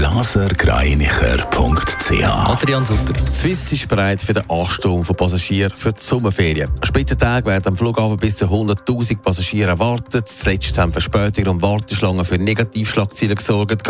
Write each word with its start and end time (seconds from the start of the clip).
blasergreinicher.ch 0.00 2.24
Adrian 2.24 2.82
Sutter. 2.82 3.12
Swiss 3.30 3.70
ist 3.70 3.86
bereit 3.86 4.22
für 4.22 4.32
den 4.32 4.48
Ansturm 4.48 5.04
von 5.04 5.14
Passagieren 5.14 5.70
für 5.76 5.92
die 5.92 6.00
Sommerferien. 6.00 6.70
An 6.70 6.86
Spitzentagen 6.86 7.44
werden 7.44 7.66
am 7.66 7.76
Flughafen 7.76 8.16
bis 8.16 8.36
zu 8.36 8.46
100.000 8.46 9.18
Passagiere 9.18 9.68
erwartet. 9.68 10.26
Zuletzt 10.26 10.78
haben 10.78 10.90
Verspätungen 10.90 11.50
und 11.50 11.60
Warteschlangen 11.60 12.24
für 12.24 12.38
Negativschlagzeilen 12.38 13.34
gesorgt 13.34 13.86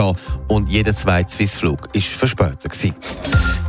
und 0.49 0.69
jeder 0.69 0.97
zweite 0.97 1.31
Swiss-Flug 1.31 1.95
war 1.95 2.03
verspätet. 2.03 2.73
Gewesen. 2.73 2.97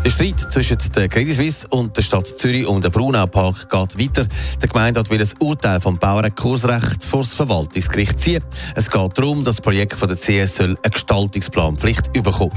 Der 0.03 0.09
Streit 0.09 0.39
zwischen 0.51 0.77
der 0.95 1.07
Credit 1.09 1.35
Suisse 1.35 1.67
und 1.69 1.95
der 1.95 2.01
Stadt 2.01 2.25
Zürich 2.25 2.65
um 2.65 2.81
den 2.81 2.89
Brunau-Park 2.89 3.69
geht 3.69 3.99
weiter. 3.99 4.27
Der 4.59 4.67
Gemeinderat 4.67 5.11
will 5.11 5.21
ein 5.21 5.29
Urteil 5.37 5.79
vom 5.79 5.99
Baurechtskursrecht 5.99 7.03
vor 7.03 7.21
das 7.21 7.35
Verwaltungsgericht 7.35 8.19
ziehen. 8.19 8.43
Es 8.75 8.89
geht 8.89 9.17
darum, 9.17 9.43
dass 9.43 9.57
das 9.57 9.61
Projekt 9.61 9.93
von 9.93 10.09
der 10.09 10.17
CS 10.17 10.59
eine 10.59 10.75
Gestaltungsplanpflicht 10.91 12.13
bekommen. 12.13 12.49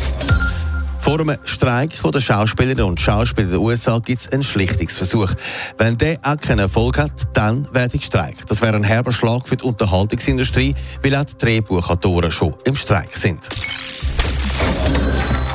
Vor 1.01 1.21
einem 1.21 1.37
Streik 1.45 1.91
der 2.03 2.21
Schauspielerinnen 2.21 2.87
und 2.87 2.99
Schauspieler 2.99 3.51
der 3.51 3.61
USA 3.61 3.99
gibt 3.99 4.23
es 4.23 4.33
einen 4.33 4.43
Schlichtungsversuch. 4.43 5.35
Wenn 5.77 5.99
der 5.99 6.17
auch 6.23 6.39
keinen 6.39 6.61
Erfolg 6.61 6.97
hat, 6.97 7.13
dann 7.35 7.69
werde 7.75 7.97
ich 7.97 8.01
gestreikt. 8.01 8.51
Das 8.51 8.63
wäre 8.63 8.75
ein 8.75 8.85
herber 8.85 9.13
Schlag 9.13 9.47
für 9.47 9.59
die 9.59 9.65
Unterhaltungsindustrie, 9.65 10.75
weil 11.03 11.15
auch 11.15 11.25
die 11.25 11.37
Drehbuchautoren 11.37 12.31
schon 12.31 12.55
im 12.65 12.75
Streik 12.75 13.15
sind. 13.15 13.47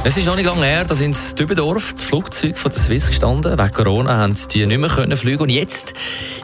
Es 0.05 0.16
ist 0.16 0.28
noch 0.28 0.38
nicht 0.38 0.45
lange 0.45 0.66
her, 0.66 0.86
da 0.86 0.95
sind 0.95 1.16
in 1.16 1.36
Dübendorf 1.36 1.92
das 1.92 2.03
Flugzeug 2.03 2.58
von 2.58 2.72
der 2.72 2.80
Swiss 2.80 3.08
gestanden. 3.08 3.59
Wegen 3.59 3.72
Corona 3.72 4.17
haben 4.17 4.36
die 4.53 4.66
nicht 4.66 4.78
mehr 4.78 4.89
fliegen 4.89 5.42
und 5.42 5.50
jetzt, 5.50 5.94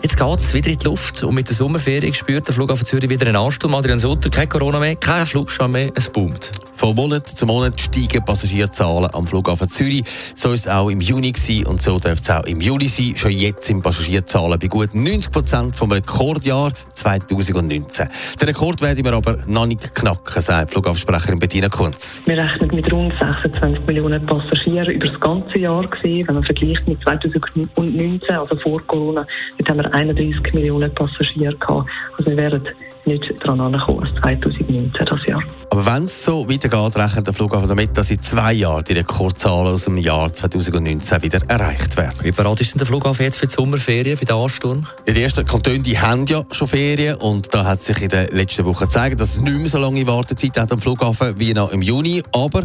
jetzt 0.03 0.17
geht 0.17 0.39
es 0.39 0.53
wieder 0.53 0.69
in 0.69 0.77
die 0.77 0.85
Luft 0.85 1.23
und 1.23 1.33
mit 1.33 1.47
der 1.47 1.55
Sommerferien 1.55 2.13
spürt 2.13 2.47
der 2.47 2.53
Flughafen 2.53 2.85
Zürich 2.85 3.09
wieder 3.09 3.25
einen 3.25 3.37
Ansturm. 3.37 3.73
Adrian 3.75 3.97
Sutter, 3.97 4.29
kein 4.29 4.49
Corona 4.49 4.77
mehr, 4.79 4.97
kein 4.97 5.25
Flugschein 5.25 5.71
mehr, 5.71 5.89
es 5.95 6.09
boomt. 6.09 6.51
Von 6.85 6.95
Monat 6.95 7.27
zu 7.27 7.47
Monat 7.47 7.81
steigen 7.81 8.23
Passagierzahlen 8.23 9.09
am 9.15 9.25
Flughafen 9.25 9.67
Zürich. 9.67 10.03
So 10.35 10.51
ist 10.51 10.67
es 10.67 10.71
auch 10.71 10.87
im 10.87 11.01
Juni 11.01 11.31
gewesen 11.31 11.65
und 11.65 11.81
so 11.81 11.97
dürfte 11.97 12.21
es 12.21 12.29
auch 12.29 12.43
im 12.43 12.61
Juli 12.61 12.87
sein. 12.87 13.15
Schon 13.15 13.31
jetzt 13.31 13.63
sind 13.65 13.81
Passagierzahlen 13.81 14.59
bei 14.59 14.67
gut 14.67 14.93
90 14.93 15.31
Prozent 15.31 15.75
vom 15.75 15.91
Rekordjahr 15.91 16.71
2019. 16.93 18.07
Den 18.39 18.47
Rekord 18.47 18.83
werden 18.83 19.03
wir 19.03 19.13
aber 19.13 19.35
noch 19.47 19.65
nicht 19.65 19.95
knacken, 19.95 20.39
sagt 20.39 20.73
Flughafensprecherin 20.73 21.39
Bettina 21.39 21.69
Kunz. 21.69 22.21
Wir 22.27 22.37
rechnen 22.37 22.69
mit 22.75 22.93
rund 22.93 23.11
26 23.17 23.83
Millionen 23.87 24.23
Passagieren 24.23 24.93
über 24.93 25.07
das 25.07 25.19
ganze 25.19 25.57
Jahr 25.57 25.87
gesehen. 25.87 26.27
Wenn 26.27 26.35
man 26.35 26.43
vergleicht 26.43 26.87
mit 26.87 27.01
2019, 27.01 28.35
also 28.35 28.55
vor 28.57 28.79
Corona, 28.85 29.25
dort 29.57 29.69
haben 29.69 29.77
wir 29.77 29.91
31 29.91 30.53
Millionen 30.53 30.93
Passagiere 30.93 31.55
gehabt. 31.55 31.89
Also 32.15 32.29
wir 32.29 32.37
werden 32.37 32.61
nicht 33.05 33.33
daran 33.43 33.61
ankommen 33.61 34.01
als 34.01 34.11
2019 34.21 34.91
das 35.05 35.27
Jahr. 35.27 35.43
Aber 35.71 35.85
wenn 35.85 36.03
es 36.03 36.23
so 36.23 36.49
weitergeht, 36.49 36.74
rechnet 36.75 37.25
der 37.25 37.33
Flughafen 37.33 37.69
damit, 37.69 37.97
dass 37.97 38.11
in 38.11 38.21
zwei 38.21 38.51
Jahren 38.53 38.83
die 38.83 38.93
Rekordzahlen 38.93 39.73
aus 39.73 39.85
dem 39.85 39.97
Jahr 39.97 40.31
2019 40.31 41.23
wieder 41.23 41.39
erreicht 41.47 41.95
werden. 41.95 42.19
Wie 42.21 42.31
bereit 42.31 42.59
ist 42.59 42.73
denn 42.73 42.79
der 42.79 42.87
Flughafen 42.87 43.23
jetzt 43.23 43.37
für 43.37 43.47
die 43.47 43.53
Sommerferien, 43.53 44.17
für 44.17 44.25
den 44.25 44.35
Ansturm? 44.35 44.85
Ja, 45.07 45.13
die 45.13 45.23
ersten 45.23 45.45
Kantone 45.45 45.79
die 45.79 45.97
haben 45.97 46.25
ja 46.25 46.43
schon 46.51 46.67
Ferien 46.67 47.15
und 47.15 47.53
da 47.53 47.63
hat 47.65 47.81
sich 47.81 48.01
in 48.01 48.09
den 48.09 48.27
letzten 48.29 48.65
Wochen 48.65 48.85
gezeigt, 48.85 49.19
dass 49.19 49.29
es 49.29 49.41
nicht 49.41 49.57
mehr 49.57 49.67
so 49.67 49.77
lange 49.77 50.05
Wartezeit 50.05 50.59
hat 50.59 50.71
am 50.71 50.79
Flughafen 50.79 51.39
wie 51.39 51.53
noch 51.53 51.71
im 51.71 51.81
Juni, 51.81 52.21
aber 52.33 52.63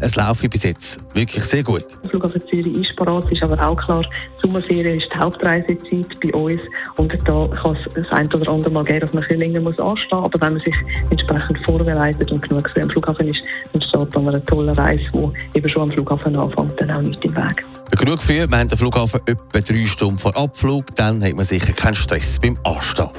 es 0.00 0.16
läuft 0.16 0.50
bis 0.50 0.64
jetzt 0.64 1.14
wirklich 1.14 1.44
sehr 1.44 1.62
gut. 1.62 1.84
Der 2.02 2.10
Flughafen 2.10 2.42
Zürich 2.50 2.76
ist 2.78 2.96
bereit, 2.96 3.30
ist 3.30 3.42
aber 3.42 3.64
auch 3.64 3.76
klar, 3.76 4.02
die 4.02 4.40
Sommerferien 4.40 4.98
ist 4.98 5.06
die 5.14 5.18
Hauptreisezeit 5.18 6.08
bei 6.20 6.34
uns 6.34 6.60
und 6.96 7.12
da 7.24 7.42
kann 7.62 7.76
es 7.76 7.94
das 7.94 8.06
ein 8.10 8.26
oder 8.32 8.50
andere 8.50 8.70
Mal 8.70 8.84
geben, 8.84 9.00
dass 9.00 9.12
man 9.12 9.22
ein 9.22 9.28
bisschen 9.28 9.40
länger 9.40 9.60
muss 9.60 9.78
anstehen 9.78 10.18
muss, 10.18 10.26
aber 10.26 10.40
wenn 10.40 10.54
man 10.54 10.62
sich 10.62 10.74
entsprechend 11.10 11.64
vorbereitet 11.64 12.32
und 12.32 12.42
genug 12.42 12.68
am 12.76 12.90
Flughafen 12.90 13.28
ist, 13.28 13.41
dann 13.72 13.82
steht 13.82 14.14
dann 14.14 14.28
eine 14.28 14.44
tolle 14.44 14.76
Reise, 14.76 15.00
die 15.14 15.58
eben 15.58 15.68
schon 15.68 15.82
am 15.82 15.88
Flughafen 15.88 16.36
anfängt, 16.36 16.74
dann 16.80 16.90
auch 16.90 17.00
nicht 17.02 17.24
im 17.24 17.36
Weg. 17.36 17.64
Genug 17.98 18.20
für, 18.20 18.50
wir 18.50 18.58
haben 18.58 18.68
den 18.68 18.78
Flughafen 18.78 19.20
etwa 19.26 19.60
drei 19.60 19.86
Stunden 19.86 20.18
vor 20.18 20.36
Abflug, 20.36 20.94
dann 20.96 21.22
hat 21.22 21.34
man 21.34 21.44
sicher 21.44 21.72
keinen 21.72 21.94
Stress 21.94 22.38
beim 22.40 22.56
Anstehen. 22.64 23.10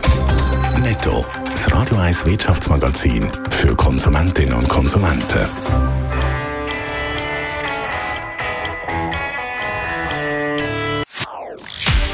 Netto, 0.81 1.23
das 1.49 1.71
Radio 1.71 1.97
1 1.97 2.25
Wirtschaftsmagazin 2.25 3.27
für 3.51 3.75
Konsumentinnen 3.75 4.53
und 4.53 4.67
Konsumenten. 4.67 5.47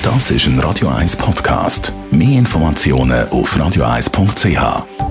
Das 0.03 0.31
ist 0.31 0.47
ein 0.47 0.59
Radio 0.59 0.89
1 0.89 1.15
Podcast. 1.17 1.93
Mehr 2.11 2.39
Informationen 2.39 3.29
auf 3.29 3.55
radio1.ch. 3.55 5.08